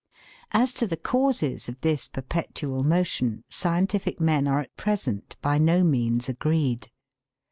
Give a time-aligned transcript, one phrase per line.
[0.49, 5.83] As to the causes of this perpetual motion scientific men are at present by no
[5.83, 6.89] means agreed.